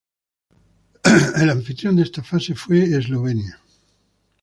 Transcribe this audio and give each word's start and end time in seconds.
El 1.41 1.51
anfitrión 1.51 1.95
de 1.95 2.01
esta 2.01 2.23
fase 2.23 2.55
fue 2.55 2.85
Eslovenia. 2.85 3.59